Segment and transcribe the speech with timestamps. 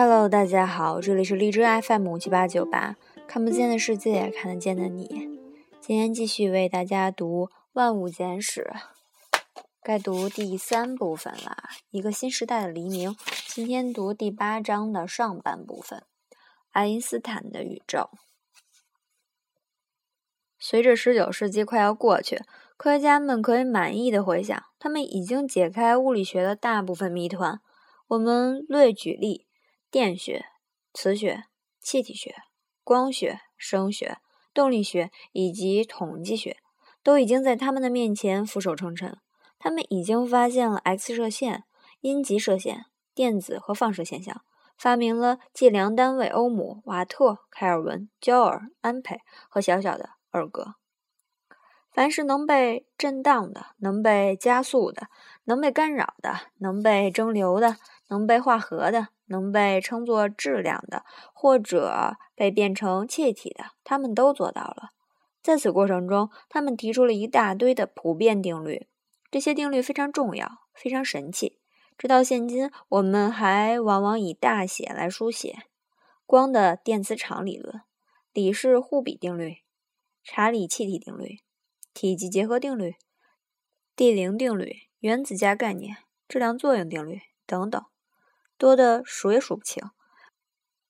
[0.00, 2.94] Hello，大家好，这里是荔枝 FM 七八九八，
[3.26, 5.08] 看不见的世界，看得见的你。
[5.80, 8.70] 今天继续为大家读《万物简史》，
[9.82, 13.16] 该读第三部分了，一个新时代的黎明。
[13.48, 16.04] 今天读第八章的上半部分，
[16.70, 18.08] 爱因斯坦的宇宙。
[20.60, 22.42] 随着十九世纪快要过去，
[22.76, 27.60] 科学家们可以满意的回想，他们已经解开物理学的大部分谜团。
[28.06, 29.47] 我们略举例。
[29.90, 30.44] 电学、
[30.92, 31.44] 磁学、
[31.80, 32.34] 气体学、
[32.84, 34.18] 光学、声学、
[34.52, 36.58] 动力学以及统计学，
[37.02, 39.16] 都已经在他们的面前俯首称臣。
[39.58, 41.64] 他们已经发现了 X 射线、
[42.00, 42.84] 阴极射线、
[43.14, 44.42] 电子和放射现象，
[44.76, 50.74] 发明了计量单位欧姆、瓦特、开尔文、焦耳、安培和小小的尔格。
[51.90, 55.08] 凡是能被震荡的、能被加速的、
[55.44, 59.08] 能被干扰的、能被蒸馏的、能被化合的。
[59.28, 64.90] 能被称作质量的，或者被变成气体的，他们都做到了。
[65.42, 68.88] 在此过程中，他们提出了一大堆的普遍定律，
[69.30, 71.60] 这些定律非常重要，非常神奇。
[71.96, 75.64] 直到现今，我们还往往以大写来书写：
[76.26, 77.80] 光的电磁场理论、
[78.32, 79.56] 李氏互比定律、
[80.22, 81.38] 查理气体定律、
[81.92, 82.94] 体积结合定律、
[83.96, 85.96] 地灵定律、原子价概念、
[86.28, 87.84] 质量作用定律等等。
[88.58, 89.82] 多的数也数不清，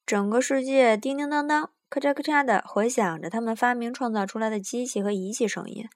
[0.07, 5.87] 整个世界叮叮当当、咔嚓咔嚓的回响着他们发明创造出来的机器和仪器声音。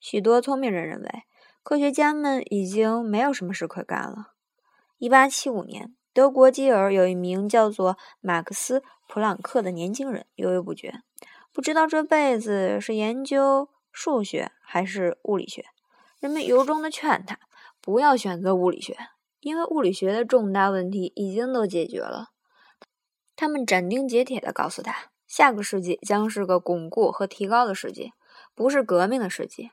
[0.00, 1.24] 许多聪明人认为，
[1.62, 4.32] 科学家们已经没有什么事可干了。
[4.96, 11.02] 一八七五年，德国基尔有一名叫做马克思·普朗克的年轻人犹豫不决，
[11.52, 15.66] 不知道这辈子是研究数学还是物理学。
[16.20, 17.38] 人们由衷的劝他
[17.82, 18.96] 不要选择物理学。
[19.40, 22.30] 因为物理学的重大问题已经都解决了，
[23.36, 28.12] 他们斩钉截铁地告诉他，下个世纪将是个巩固和提高的世纪，
[28.54, 29.70] 不是革命的世纪。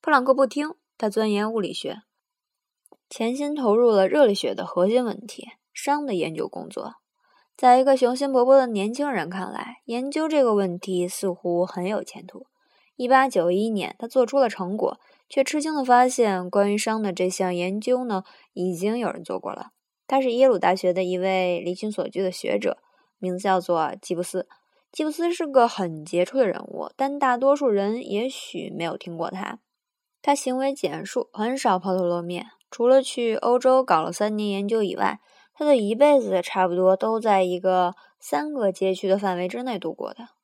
[0.00, 2.02] 普朗克不听，他钻研物理学，
[3.10, 6.94] 潜心投入了热力学的核心问题——熵的研究工作。
[7.56, 12.46] 在一个雄心勃勃的年轻人看来，研究这个问题似乎很有前途。
[12.94, 15.00] 一八九一年，他做出了成果。
[15.28, 18.24] 却吃惊地发现，关于熵的这项研究呢，
[18.54, 19.72] 已经有人做过了。
[20.06, 22.78] 他是耶鲁大学的一位离群索居的学者，
[23.18, 24.48] 名字叫做吉布斯。
[24.90, 29.58] 吉布斯是个很杰出的人物，但大多数人也许没有听过他。
[30.22, 32.46] 他行为简述，很少抛头露面。
[32.70, 35.20] 除了去欧洲搞了三年研究以外，
[35.54, 40.37] 他的一辈子差不多都在一个三个街区的范围之内度过的。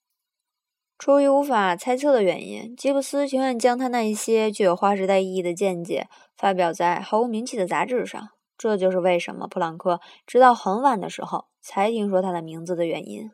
[1.05, 8.31] 出于无法猜测的原因，吉布斯情愿将他那一些具有划时代意义的见解发表在毫无名气的杂志上。
[8.57, 13.31] 这就是为什么普朗克直到很晚的时候才听说他的名字的原因。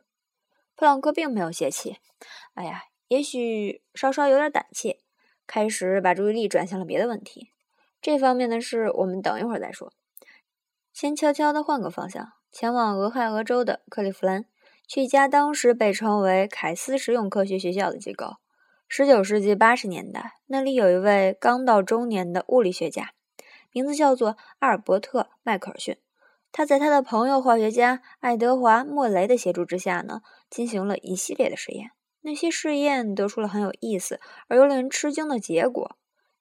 [0.75, 1.99] 普朗克并没有泄气，
[2.55, 4.99] 哎呀，也许稍稍有点胆怯，
[5.47, 7.53] 开始把注意力转向了别的问题。
[8.03, 9.93] 这方面的事我们等一会儿再说，
[10.93, 14.47] 先悄悄地换个方向，前往俄亥俄州的克利夫兰。
[14.91, 18.39] 去一家当时被称为凯斯实用科学学校的机构。
[18.89, 23.13] 十九世纪八十年代，那里有一位刚到中年的物理学家，
[23.71, 25.97] 名字叫做阿尔伯特·迈克尔逊。
[26.51, 31.93] 他在他的朋友化学家爱德华·莫雷的协助之下呢，进行了一系列的实验。
[32.23, 34.19] 那些试验得出了很有意思
[34.49, 35.97] 而又令人吃惊的结果，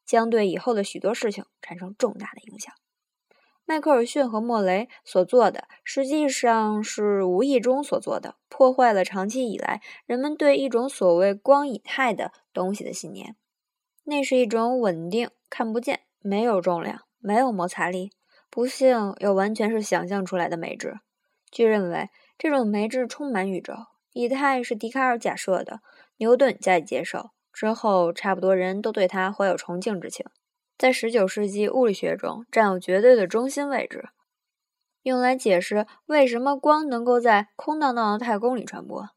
[0.07, 2.73] 将对以后的许多事情产生重大的影响。
[3.69, 13.35] 迈克尔逊和莫雷所做的，实际上是无意中所做的，破坏了长期以来人们对一种所谓光以太的东西的信念。
[14.05, 18.09] 那是一种稳定、看不见、没有重量、没有摩擦力，
[18.49, 20.95] 不幸又完全是想象出来的媒质。
[21.51, 22.09] 据认为，
[22.39, 23.75] 这种媒质充满宇宙。
[24.13, 25.81] 以太是笛卡尔假设的，
[26.17, 30.25] 牛顿加以接受之后，差不多人都对他怀有崇敬之情。
[30.79, 34.07] 在十九世纪物理学中占有绝对的中心位置，
[35.01, 39.09] 用来解释为什么光能够在空荡荡的太空里传播。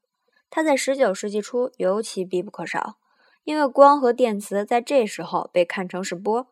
[0.51, 2.97] 它在十九世纪初尤其必不可少，
[3.45, 6.49] 因为光和电磁在这时候被看成是波，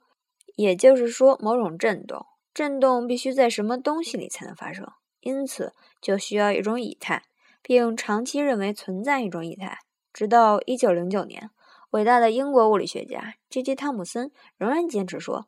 [0.55, 2.27] 也就是说某种振动。
[2.55, 4.87] 振动必须在什么东西里才能发生，
[5.19, 7.25] 因此就需要一种以太，
[7.61, 9.81] 并长期认为存在一种以太，
[10.12, 11.51] 直到一九零九年。
[11.91, 13.75] 伟大的英国物理学家 J.J.
[13.75, 15.47] 汤姆森仍然坚持说，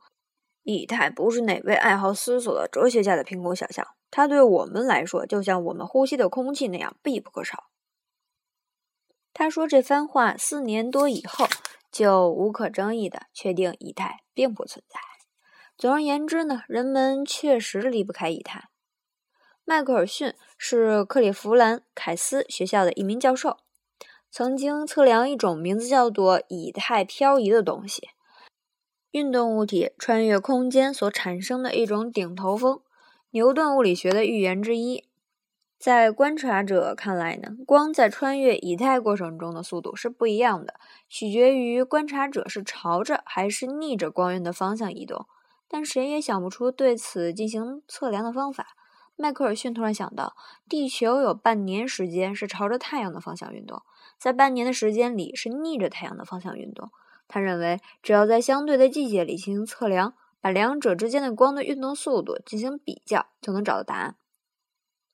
[0.62, 7.65] 以太不是哪位爱好思索的哲学家的凭空想象，它对我们来说就像我们呼吸的空气那样必不可少。
[9.33, 11.47] 他说这番话四年多以后，
[11.91, 14.99] 就无可争议的确定以太并不存在。
[15.79, 18.69] 总而言之呢，人们确实离不开以太。
[19.65, 23.59] 迈克尔逊是克利夫兰凯斯学校的一名教授，
[24.34, 28.08] 曾经测量一种名字叫做以太漂移的东西，
[29.11, 32.81] 运动物体穿越空间所产生的一种顶头风，
[33.32, 35.05] 牛顿物理学的预言之一。
[35.79, 40.76] 在观察者看来呢，光在穿越以太过程中的速度是不一样的，
[41.11, 45.26] 取决于观察者是朝着还是逆着光源的方向移动。
[45.69, 48.69] 但谁也想不出对此进行测量的方法。
[49.23, 50.35] 迈克尔逊突然想到，
[50.69, 53.81] 地球有半年时间是朝着太阳的方向运动，
[54.19, 56.91] 在半年的时间里是逆着太阳的方向运动。
[57.29, 64.17] 他认为，只要在相对的季节里进行测量，把两者之间的光的运动速度进行比较，就能找到答案。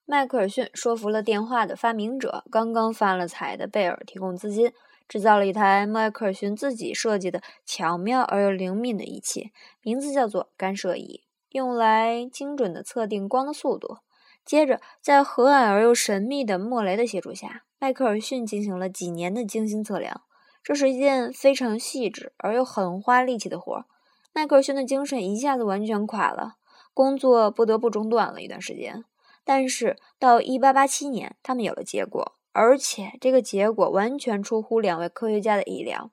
[0.05, 4.73] 迈克尔逊说服了电话的发明者，刚刚发了财的贝尔提供资金，
[5.07, 9.51] 制造了一台迈克尔逊自己设计的巧妙而又灵敏的仪器，
[9.83, 11.28] 名字叫做干涉仪。
[11.49, 13.97] 用来精准的测定光的速度。
[14.45, 20.21] 接着，在和蔼而又神秘的莫雷的协助下，迈克尔逊进行了几年的精心测量。
[20.63, 23.85] 这是一件非常细致而又很花力气的活儿。
[24.33, 26.55] 迈克尔逊的精神一下子完全垮了，
[26.93, 29.05] 工作不得不中断了一段时间。
[29.43, 36.11] 但是到1887年，他们有了结果，而且这个结果完全出乎两位科学家的意料。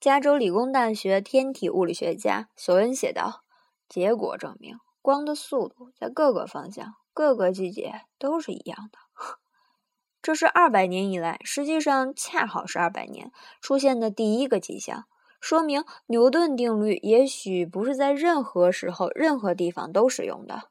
[0.00, 3.42] 加州理工大学天体物理学家索恩写道。
[3.92, 8.98] 结果证明，光的速度在各个方向、各个季节都是一样的。
[10.22, 13.30] 这是二百年以来，实际上恰好是二百年
[13.60, 15.04] 出现的第一个迹象，
[15.42, 20.70] 说明牛顿定律也许不是在任何时候、任何地方都使用的。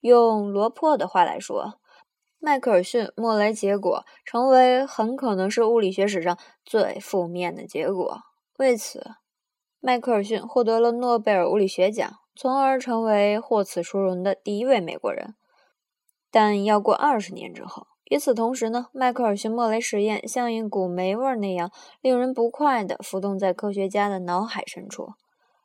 [0.00, 1.78] 用罗珀的话来说，
[2.38, 8.22] 迈克尔逊莫雷结果成为很可能是物理学史上最负面的结果。
[8.56, 9.10] 为此，
[9.78, 12.21] 迈克尔逊获得了诺贝尔物理学奖。
[12.34, 15.34] 从而成为获此殊荣的第一位美国人，
[16.30, 17.86] 但要过二十年之后。
[18.06, 21.70] 与此同时呢，迈克尔逊莫雷实验像一股霉味那样
[22.02, 25.14] 令人不快地浮动在科学家的脑海深处。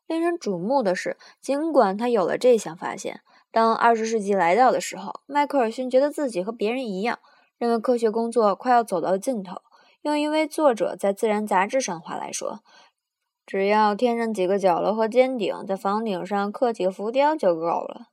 [0.06, 3.20] 令人瞩目的是，尽管他有了这项发现，
[3.52, 7.20] 当二十世纪来到的时候，迈克尔逊觉得自己和别人一样，
[7.58, 9.62] 认为科学工作快要走到尽头。
[10.04, 12.62] 用一位作者在《自然》杂志上话来说。
[13.48, 18.08] 只要添上几个角落和尖顶，在房顶上刻几个浮雕就够了。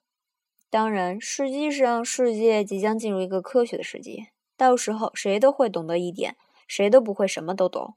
[0.71, 6.37] 当然，实际上世界即将进入一个科学的世纪，到时候谁都会懂得一点，
[6.69, 7.97] 谁都不会什么都懂。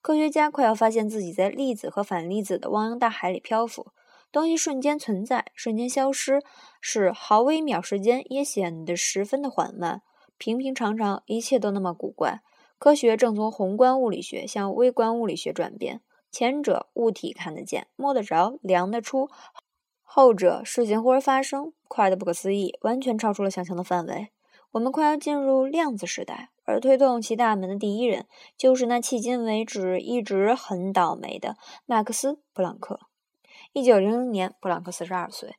[0.00, 3.88] 科学家快要发现自己在粒子和反粒子的汪洋大海里漂浮，
[4.32, 6.40] 东西瞬间存在，瞬间消失，
[6.80, 10.00] 是毫微秒时间也显得十分的缓慢。
[10.38, 12.40] 平平常常，一切都那么古怪。
[12.78, 16.00] 科学正从宏观物理学向微观物理学转变。
[16.30, 19.28] 前者物体看得见、摸得着、量得出，
[20.02, 24.28] 后者事情忽而发生，快得不可思议，完全超出了想象的范围。
[24.72, 28.26] 我们快要进入量子时代，而推动其大门的第一人，
[28.56, 33.00] 就是那迄今为止一直很倒霉的马克思·普朗克。
[33.72, 35.56] 一九零零年，普朗克四十二岁，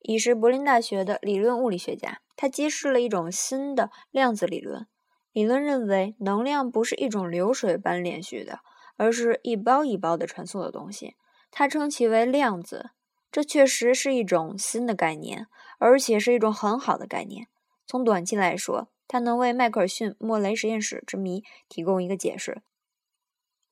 [0.00, 2.20] 已是柏林大学的理论物理学家。
[2.36, 4.86] 他揭示了一种新的量子理论。
[5.32, 8.60] 理论认为，能量不是一种流水般连续的。
[8.96, 11.16] 而是一包一包的传送的东西，
[11.50, 12.90] 他称其为量子。
[13.30, 15.46] 这确实是一种新的概念，
[15.78, 17.48] 而且是一种很好的概念。
[17.86, 22.62] 从短期来说，它能为迈克尔逊莫雷实验室之谜提供一个解释，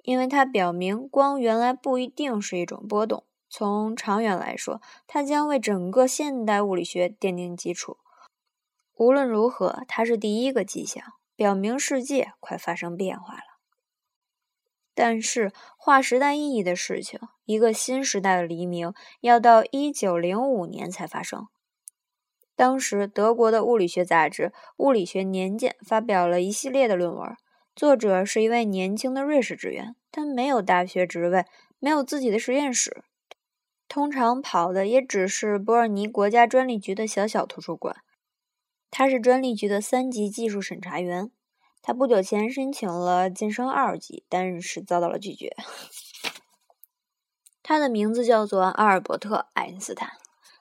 [0.03, 3.25] 因为它表明光原来不一定是一种波动。
[3.51, 7.99] 从长远来说，它将为整个现代物理学奠定基础。
[8.95, 11.05] 无论如何，它是第一个迹象，
[11.37, 13.50] 表明世界快发生变化了。
[15.03, 18.93] 但是，划时代意义的事情，一个新时代的黎明，
[19.23, 21.49] 要到一九零五年才发生。
[22.55, 27.35] 当时，德国的物理学杂志《物理学年鉴》发表了一系列的论文，
[27.75, 31.47] 作者是一位年轻的瑞士职员，他没有大学职位，
[31.79, 33.03] 没有自己的实验室，
[33.89, 37.97] 通常跑的也只是伯尔尼国家专利局的小小图书馆。
[38.91, 41.31] 他是专利局的三级技术审查员。
[41.83, 45.57] 他不久前申请了晋升二级，但是遭到了拒绝。
[47.63, 50.11] 他的名字叫做阿尔伯特·爱因斯坦。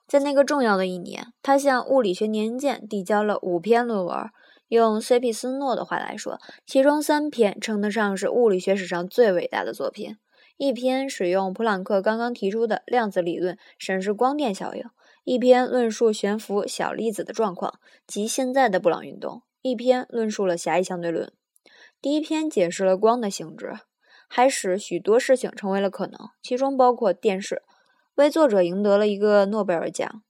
[0.08, 4.30] 在那个重要的一年，他向《物理学年鉴》递交了五篇论文。
[4.70, 10.18] 用塞皮斯诺的话来说，其中三篇称得上是物理学史上最伟大的作品。
[10.58, 14.84] 一篇使用普朗克刚刚提出的量子理论审视光电效应；
[15.24, 19.42] 一篇论述悬浮小粒子的状况及现在的布朗运动。
[19.62, 21.34] 一篇论述了狭义相对论，
[22.02, 23.74] 第一篇解释了光的性质，
[24.28, 27.62] 还使许多事情成为了可能，其中包括电视，
[28.16, 30.24] 为作者赢得了一个诺贝尔奖。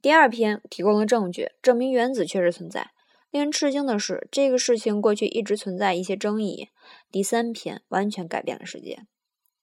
[0.00, 2.92] 第二篇提供了证据，证明原子确实存在。
[3.30, 6.68] 令人吃惊的是，这个事情过去一直存在一些争议。
[7.12, 9.06] 第三篇完全改变了世界。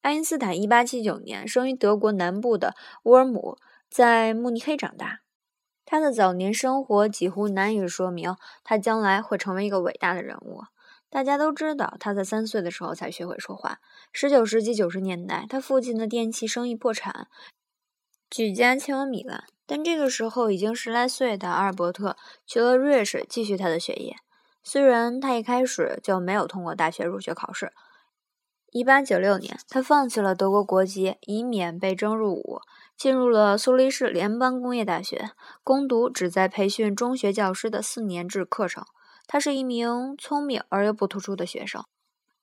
[0.01, 3.57] 爱因斯坦1879年生于德国南部的乌尔姆，
[3.89, 5.21] 在慕尼黑长大。
[5.89, 10.63] 他的早年生活几乎难以说明他将来会成为一个伟大的人物。
[11.09, 13.79] 大家都知道，他在三岁的时候才学会说话。
[14.11, 17.29] 十九世纪九十年代，他父亲的电器生意破产，
[18.29, 19.45] 举家迁往米兰。
[19.65, 24.17] 但这个时候，已经十来岁的阿尔伯特去了瑞士继续他的学业。
[24.61, 27.71] 虽然他一开始就没有通过大学入学考试。
[28.71, 32.59] 一八九六年，他放弃了德国国籍，以免被征入伍。
[32.97, 35.29] 进入了苏黎世联邦工业大学，
[35.63, 38.83] 攻读旨在培训中学教师的四年制课程。
[39.27, 41.85] 他是一名聪明而又不突出的学生。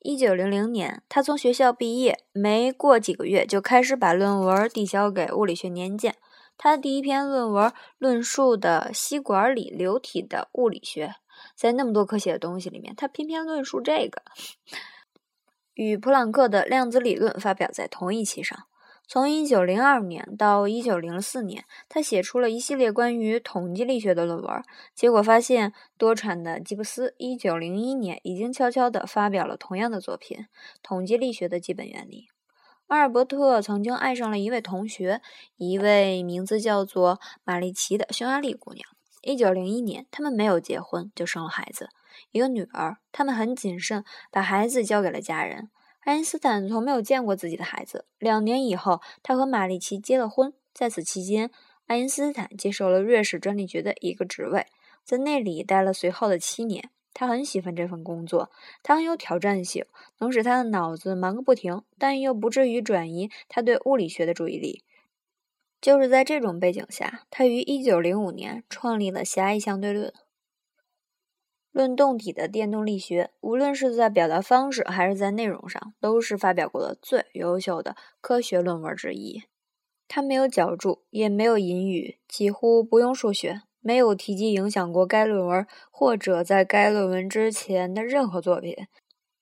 [0.03, 6.13] 1900年，他从学校毕业，没过几个月就开始把论文递交给《物理学年鉴》。
[6.57, 11.17] 他的第一篇论文论述的吸管里流体的物理学，
[11.57, 14.23] 在那么多可写的东西里面，他偏偏论述这个，
[15.75, 18.67] 与普朗克的量子理论发表在同一期上。
[19.07, 24.63] 从1902年到1904年，他写出了一系列关于统计力学的论文。
[24.95, 30.39] 结果发现，多产的吉布斯1901年已经悄悄地发表了同样的作品
[30.83, 32.29] 《统计力学的基本原理》。
[32.87, 35.21] 阿尔伯特曾经爱上了一位同学，
[35.57, 38.87] 一位名字叫做玛丽奇的匈牙利姑娘。
[39.23, 41.89] 1901年，他们没有结婚就生了孩子，
[42.31, 42.99] 一个女儿。
[43.13, 45.71] 他们很谨慎，把孩子交给了家人。
[46.05, 48.05] 爱因斯坦从没有见过自己的孩子。
[48.19, 50.53] 两年以后，他和玛丽奇结了婚。
[50.75, 51.51] 在此期间，
[51.87, 54.67] 爱因斯坦接受了瑞士专利局的一个职位，
[55.03, 56.91] 在那里待了随后的七年。
[57.15, 58.51] 他很喜欢这份工作，
[58.83, 59.87] 它很有挑战性，
[60.19, 64.83] 能使他的脑子忙个不停，但又不至于转移他对物理学的注意力。
[65.81, 70.13] 就是在这种背景下，他于1905年创立了狭义相对论。
[71.75, 79.43] 论动体的电动力学，无论是在表达方式还是在内容上，都是发表过的最优秀的科学论文之一。
[80.07, 88.87] 它没有脚注，也没有引语，几乎不用数学，没有提及影响过该论文或者在该论文之前的任何作品，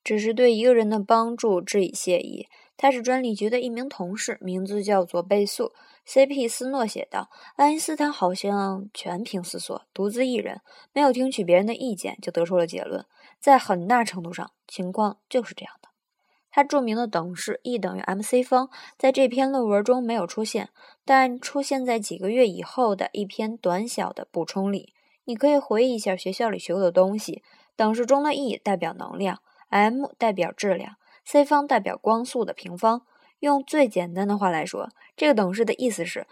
[0.03, 2.47] 只是对一个人的帮助致以谢意。
[2.79, 5.73] 他是专利局的一名同事，名字叫做贝素。
[6.04, 6.49] C.P.
[6.49, 10.61] 斯诺写道：“爱因斯坦好像全凭思索，独自一人，
[10.92, 13.06] 没有听取别人的意见就得出了结论。
[13.38, 15.88] 在很大程度上，情况就是这样的。
[16.50, 18.68] 他著名的等式 E 等于 mc 方
[18.99, 20.68] 在这篇论文中没有出现，
[21.04, 24.92] 但出现在几个月以后的一篇短小的补充里。
[25.25, 27.42] 你可以回忆一下学校里学过的东西。
[27.75, 29.40] 等式中的 E 代表能量
[29.71, 33.06] ，m 代表质量。” c 方代表光速的平方。
[33.42, 36.28] 用最简单的话来说，这个等式的意思是：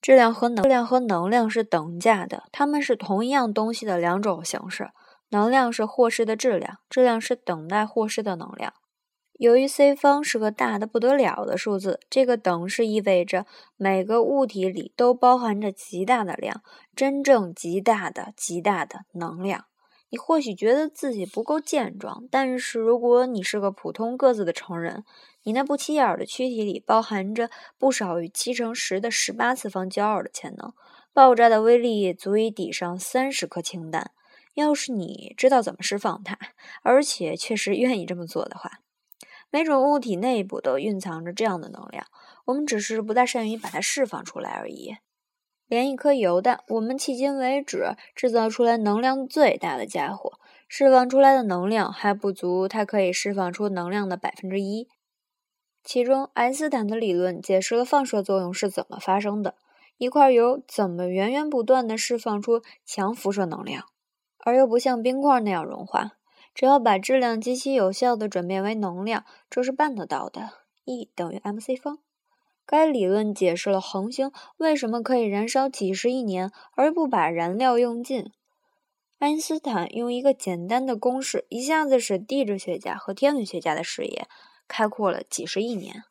[0.00, 4.90] 质量和能量和能量是等价的，它们是同一样东西的两种形式。
[5.30, 8.74] 能量是获失的质量，质量是等待获失的能量。
[9.34, 13.46] 由于 c 方是个大的不得了的数字，这个等式意味着
[13.76, 16.60] 每个物体里都包含着极大的量，
[16.96, 19.66] 真正极大的、极大的能量。
[20.12, 25.04] 你或许觉得自己不够健壮，但是如果你是个普通个子的成人，
[25.44, 30.74] 你那不起眼的躯体里包含着不少于七乘十的十八次方焦耳的潜能，
[31.14, 34.10] 爆炸的威力足以抵上三十颗氢弹。
[34.52, 36.38] 要是你知道怎么释放它，
[36.82, 38.80] 而且确实愿意这么做的话，
[39.48, 42.04] 每种物体内部都蕴藏着这样的能量，
[42.44, 44.96] 我们只是不大善于把它释放出来而已。
[45.72, 50.34] 连一颗油弹，我们迄今为止制造出来能量最大的家伙，
[50.68, 54.86] 释放出来的能量还不足它可以释放出能量的百分之一。
[55.82, 59.54] 其中，爱因斯坦的理论解释了放射作用是怎么发生的，
[59.96, 63.86] 一块油怎么源源不断地释放出强辐射能量，
[64.44, 66.18] 而又不像冰块那样融化。
[66.54, 70.50] 只要把质量极其有效地转变为能量，这是办得到的。
[70.84, 72.00] E 等于 mc 方。
[72.64, 78.30] 该理论解释了恒星为什么可以燃烧几十亿年而不把燃料用尽。
[79.18, 84.26] 爱因斯坦用一个简单的公式，一下子使地质学家和天文学家的视野
[84.66, 86.04] 开阔了几十亿年。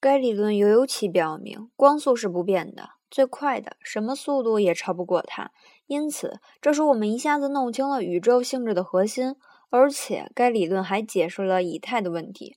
[0.00, 5.52] 该理论由尤其表明，光速是不变的，最快的什么速度也超不过它。
[5.86, 9.36] 因此，这使我们一下子弄清了宇宙性质的核心。
[9.68, 12.56] 而且，该理论还解释了以太的问题，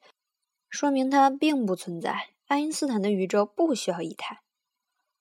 [0.69, 2.32] 说明它并不存在。
[2.53, 4.43] 爱因斯坦的宇宙不需要以太。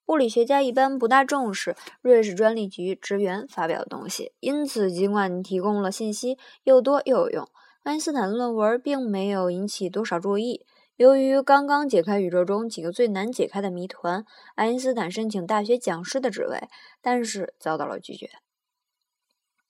[0.05, 7.49] 物理学家一般不大重视瑞士专利局职员发表的东西，因此尽管提供了信息又多又有用，
[7.85, 10.67] 爱因斯坦的论文并没有引起多少注意。
[10.97, 16.69] 由于刚刚解开宇宙中几个最难解开的谜团，爱因斯坦申请大学讲师的职位，
[17.01, 18.29] 但是遭到了拒绝。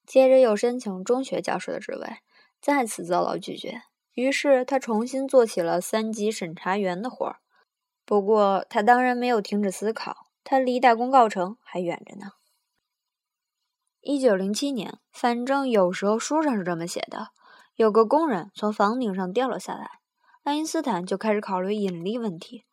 [0.04, 2.16] 接着又申请中学教师的职位，
[2.60, 3.82] 再次遭到拒绝。
[4.14, 7.36] 于是他重新做起了三级审查员的活儿。
[8.12, 12.32] 不过他当然没有停止思考，他离大功告成还远着呢。
[14.02, 17.28] 一九零七年，反正有时候书上是这么写的：
[17.74, 19.92] 有个工人从房顶上掉了下来，
[20.42, 22.66] 爱因斯坦就开始考虑引力问题。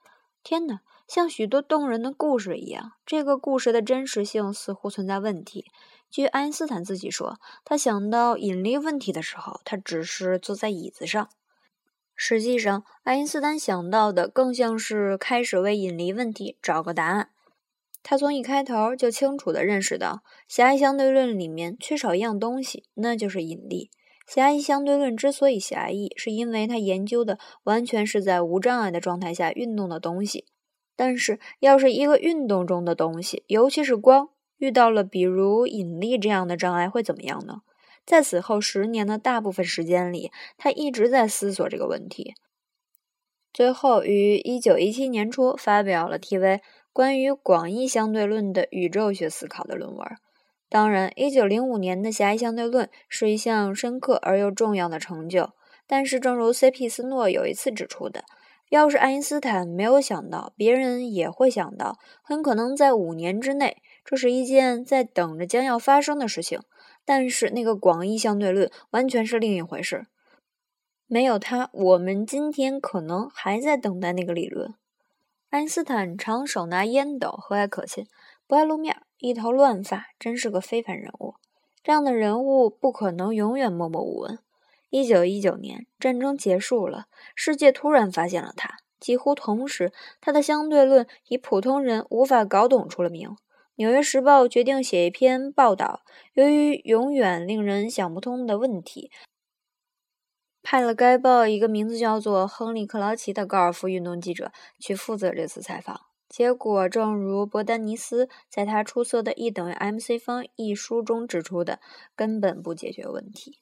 [0.43, 5.71] 天哪，像许多动人的故事一样，这个故事的真实性似乎存在问题。
[6.11, 11.29] 据爱因斯坦自己说，他想到引力问题的时候，他只是坐在椅子上。
[12.21, 17.29] 实际上，爱因斯坦想到的更像是开始为引力问题找个答案。
[18.03, 23.89] 他从一开头就清楚地认识到，狭义相对论里面缺少一样东西，那就是引力。
[24.27, 30.43] 狭义相对论之所以狭义，是因为它研究的完全是在无障碍的状态下运动的东西。
[30.97, 37.61] 但是，要是一个运动中的东西，尤其是光，遇到了比如引力这样的障碍，会怎么样呢？
[38.09, 42.33] 在此后十年的大部分时间里，他一直在思索这个问题。
[43.53, 46.61] 最后，于一九一七年初发表了题为。
[46.91, 50.07] 关于广义相对论的宇宙学思考的论文。
[50.67, 55.51] 当然，一九零五年的狭义相对论是一项深刻而又重要的成就。
[55.85, 56.89] 但是，正如 C.P.
[56.89, 58.23] 斯诺有一次指出的，
[58.69, 66.59] 要是爱因斯坦没有想到，别人也会想到，很可能在五年之内，这是一件在等着将要发生的事情。
[67.11, 70.05] 但是，那个广义相对论完全是另一回事。
[71.07, 74.75] 没有它，我们今天可能还在等待那个理论。
[75.49, 78.05] 爱因斯坦常手拿烟斗，和蔼可亲，
[78.45, 81.33] 不爱露面，一头乱发，真是个非凡人物。
[81.81, 84.37] 这样的人物不可能永远默默无闻。
[84.91, 88.75] 一九一九年，战争结束了，世界突然发现了他。
[88.99, 93.29] 几乎同时，他的相对论以普通人无法搞懂出了名。
[93.79, 96.01] 《纽约时报》决定写一篇报道，
[96.33, 99.09] 由于永远令人想不通的问题。
[100.61, 105.97] 派了该报一个名字叫做亨利·克劳奇的高尔夫运动记者去负责这次采访。
[106.27, 111.79] 结果，正如伯丹尼斯在他出色的 E 等于 mc 方一书中指出的，
[112.17, 113.61] 根本不解决问题。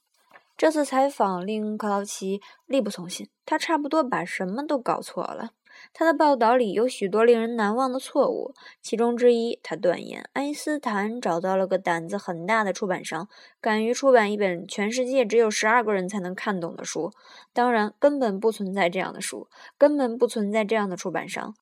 [0.57, 5.51] 这次采访令克劳奇力不从心，他差不多把什么都搞错了。
[5.93, 13.27] 他的报道里有许多令人难忘的错误，其中之一，他断言爱因斯坦找到了个胆子很大的出版商，
[13.59, 17.11] 敢于出版一本全世界只有十二个人才能看懂的书。
[17.53, 21.55] 当然，根本不存在这样的书，根本不存在这样的出版商，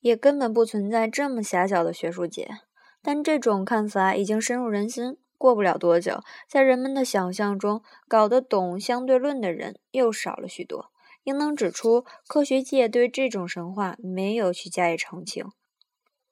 [0.00, 2.48] 也根本不存在这么狭小的学术界。
[3.02, 10.91] 但这种看法已经深入人心，过不了多久，在人们的想象中，搞得懂相对论的人又少了许多。
[11.24, 15.46] 应当指出，科学界对这种神话没有去加以澄清。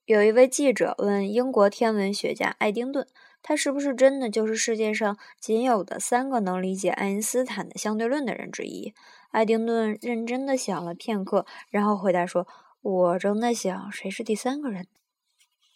[0.04, 3.06] 有一位记者问英国天文学家爱丁顿
[3.42, 8.92] ：“他是不是真的就是世界上仅有的三个能理解爱因斯坦的相对论的人之一？”
[9.30, 12.48] 爱丁顿认真的想了片刻，然后回答说
[12.82, 14.86] ：“我正在想谁是第三个人。”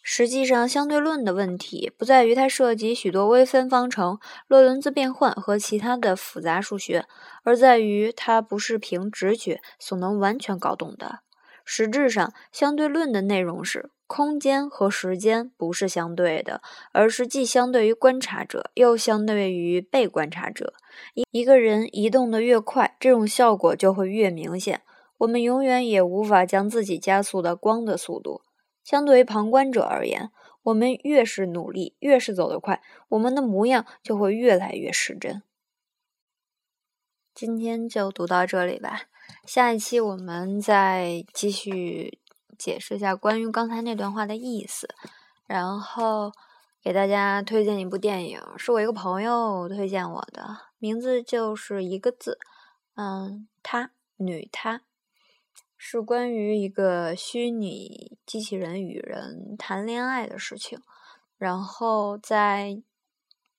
[0.07, 7.05] 实际上，相对论的问题不在于它涉及许多微分方程、洛伦兹变换和其他的复杂数学，
[7.41, 11.21] 而在于它不是凭直觉所能完全搞懂的。
[11.63, 20.75] 实质上，相对论的内容是：空间和时间不是相对的，而是既相对于观察者，又相对于被观察者。
[21.15, 24.83] 一一个人移动的越快，这种效果就会越明显。
[25.17, 28.41] 我们永远也无法将自己加速到光的速度。
[28.85, 35.41] 相对于旁观者而言，我们越是努力，越是走得快，我们的模样就会越来越失真。
[37.33, 39.07] 今天就读到这里吧，
[39.43, 42.19] 下一期我们再继续
[42.57, 44.87] 解释一下关于刚才那段话的意思，
[45.47, 46.31] 然后
[46.81, 52.37] 给大家推荐一部电影，是我一个朋友推荐我的，名字就是一个字，
[52.93, 54.83] 嗯，她，女她。
[55.77, 60.79] 是关于一个虚拟机器人与人谈恋爱的事情，
[61.37, 62.81] 然后在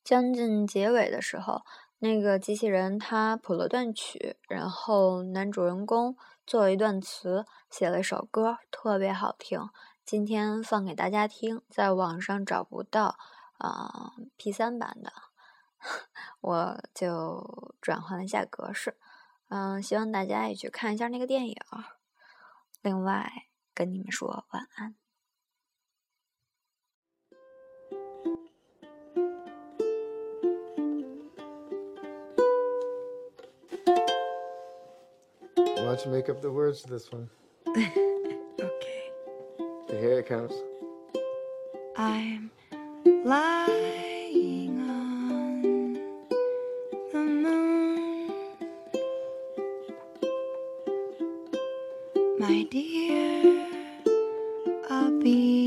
[0.02, 1.62] 将近结尾的时候，
[1.98, 9.68] 那个机器人它谱了段曲，然后男主人公做了一段词，写了一首歌，特别好听。
[10.05, 13.16] 今天放给大家听，在网上找不到
[13.59, 15.12] 啊 P 三版的，
[16.40, 18.96] 我就转换了一下格式，
[19.48, 21.57] 嗯，希望大家也去看一下那个电影。
[22.86, 23.29] 另外，
[23.73, 24.95] 跟你们说晚安。
[36.01, 37.29] don't you make up the words to this one?
[37.67, 39.12] okay.
[39.89, 40.53] Here it comes.
[41.97, 42.49] I'm
[43.25, 44.79] lying
[52.38, 53.66] My dear.
[54.90, 55.65] I'll be